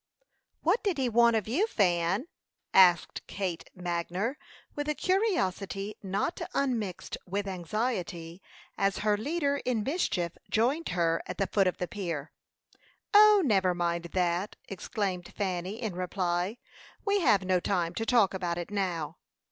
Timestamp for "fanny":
15.37-15.79